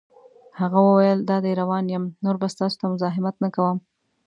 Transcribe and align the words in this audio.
هغه 0.59 0.79
وویل: 0.89 1.19
دادی 1.29 1.53
روان 1.61 1.85
یم، 1.93 2.03
نور 2.23 2.35
به 2.41 2.47
ستاسو 2.53 2.75
ته 2.81 2.85
مزاحمت 2.93 3.35
نه 3.43 3.49
کوم. 3.55 3.77